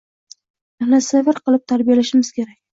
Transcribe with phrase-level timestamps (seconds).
[0.85, 2.61] Mehnatsevar qilib tarbiyalashimiz kerak.